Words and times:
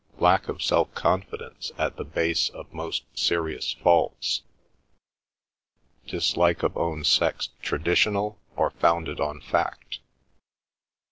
Lack 0.17 0.47
of 0.49 0.63
self 0.63 0.91
confidence 0.95 1.71
at 1.77 1.95
the 1.95 2.03
base 2.03 2.49
of 2.49 2.73
most 2.73 3.03
serious 3.15 3.73
faults. 3.73 4.41
Dislike 6.07 6.63
of 6.63 6.75
own 6.75 7.03
sex 7.03 7.49
traditional, 7.61 8.39
or 8.55 8.71
founded 8.71 9.19
on 9.19 9.41
fact? 9.41 9.99